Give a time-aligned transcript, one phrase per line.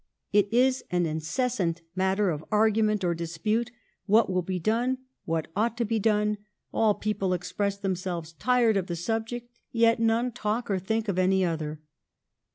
[0.33, 3.69] It is an incessant matter of argument or dispute
[4.07, 6.39] what will be done and what ought to be done.
[6.73, 11.19] All people express them selves tired of the subject, yet none talk or think of
[11.19, 11.81] any other."